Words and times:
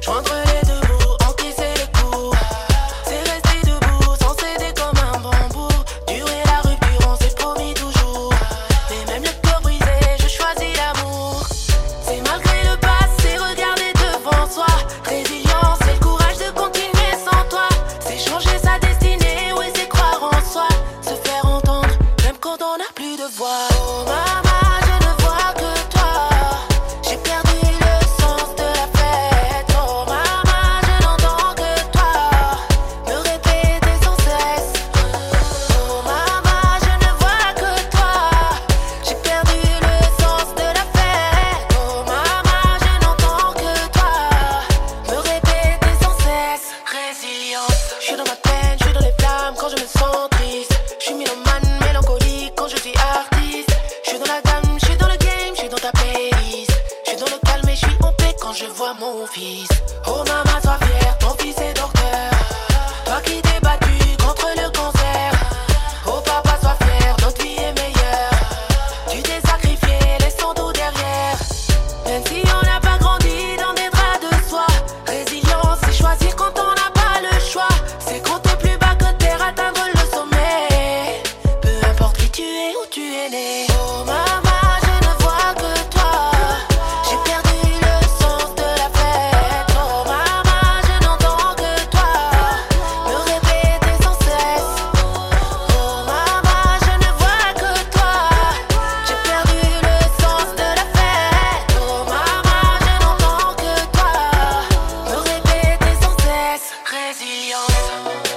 Joindre 0.00 0.32
les 0.46 0.66
deux 0.66 0.80
bouts, 0.86 1.16
en 1.28 1.32
tissant 1.34 1.62
les 1.76 2.00
coups. 2.00 2.36
C'est 3.04 3.20
rester 3.30 3.60
debout, 3.70 4.14
sans 4.20 4.34
céder 4.34 4.72
comme 4.74 4.98
un 4.98 5.18
bambou. 5.18 5.68
Durer 6.06 6.42
la 6.46 6.60
rupture, 6.68 7.08
on 7.08 7.16
s'est 7.16 7.34
promis 7.34 7.74
toujours. 7.74 8.32
Et 8.90 9.04
même 9.10 9.22
le 9.22 9.30
pauvre 9.42 9.62
brisé, 9.62 9.98
je 10.18 10.28
choisis 10.28 10.76
l'amour. 10.76 11.46
C'est 12.04 12.20
malgré 12.22 12.62
le 12.64 12.76
passé, 12.78 13.36
regarder 13.36 13.92
devant 13.94 14.46
soi. 14.50 14.66
Résilient, 15.04 15.76
c'est 15.80 15.94
le 15.94 16.00
courage 16.00 16.38
de 16.38 16.50
continuer 16.50 17.12
sans 17.24 17.44
toi. 17.48 17.68
C'est 18.00 18.18
changer 18.18 18.58
sa 18.62 18.78
destinée, 18.78 19.52
ou 19.54 19.62
essayer 19.62 19.88
croire 19.88 20.22
en 20.22 20.52
soi. 20.52 20.68
Se 21.02 21.14
faire 21.28 21.44
entendre, 21.46 21.88
même 22.24 22.38
quand 22.40 22.58
on 22.62 22.76
n'a 22.78 22.90
plus 22.94 23.16
de 23.16 23.28
voix. 23.36 23.68
Oh, 23.72 24.04
quand 58.48 58.54
je 58.54 58.64
vois 58.64 58.94
mon 58.94 59.26
fils. 59.26 59.68
Oh 60.06 60.24
maman, 60.26 60.60
sois 60.62 60.78
fière, 60.78 61.18
ton 61.18 61.34
fils 61.38 61.58
est 61.58 61.74
docteur. 61.74 62.30
Toi 63.04 63.20
qui 63.22 63.42
débat 63.42 63.67
songs. 107.70 108.27